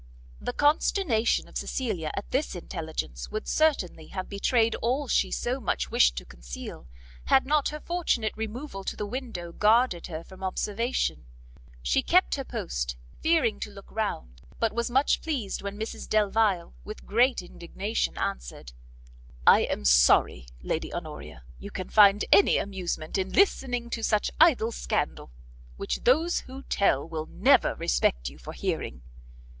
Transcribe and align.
The 0.39 0.51
consternation 0.51 1.47
of 1.47 1.59
Cecilia 1.59 2.09
at 2.15 2.31
this 2.31 2.55
intelligence 2.55 3.29
would 3.29 3.47
certainly 3.47 4.07
have 4.07 4.27
betrayed 4.29 4.73
all 4.81 5.07
she 5.07 5.29
so 5.29 5.59
much 5.59 5.91
wished 5.91 6.15
to 6.15 6.25
conceal, 6.25 6.87
had 7.25 7.45
not 7.45 7.69
her 7.69 7.79
fortunate 7.79 8.33
removal 8.35 8.83
to 8.85 8.95
the 8.95 9.05
window 9.05 9.51
guarded 9.51 10.07
her 10.07 10.23
from 10.23 10.43
observation. 10.43 11.27
She 11.83 12.01
kept 12.01 12.33
her 12.33 12.43
post, 12.43 12.95
fearing 13.21 13.59
to 13.59 13.69
look 13.69 13.91
round, 13.91 14.41
but 14.57 14.73
was 14.73 14.89
much 14.89 15.21
pleased 15.21 15.61
when 15.61 15.77
Mrs 15.77 16.09
Delvile, 16.09 16.73
with 16.83 17.05
great 17.05 17.43
indignation 17.43 18.17
answered 18.17 18.73
"I 19.45 19.59
am 19.65 19.85
sorry, 19.85 20.47
Lady 20.63 20.91
Honoria, 20.91 21.43
you 21.59 21.69
can 21.69 21.91
find 21.91 22.25
any 22.31 22.57
amusement 22.57 23.19
in 23.19 23.31
listening 23.33 23.91
to 23.91 24.01
such 24.01 24.31
idle 24.41 24.71
scandal, 24.71 25.29
which 25.77 26.05
those 26.05 26.39
who 26.39 26.63
tell 26.63 27.07
will 27.07 27.27
never 27.27 27.75
respect 27.75 28.29
you 28.29 28.39
for 28.39 28.53
hearing. 28.53 29.03